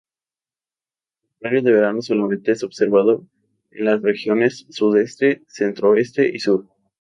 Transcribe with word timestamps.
El 1.39 1.47
horario 1.47 1.61
de 1.63 1.71
verano 1.73 2.01
solamente 2.01 2.53
es 2.53 2.63
observado 2.63 3.27
en 3.69 3.85
las 3.85 4.01
regiones 4.01 4.65
Sudeste, 4.71 5.43
Centro-Oeste 5.47 6.27
y 6.27 6.39
Sur. 6.39 6.65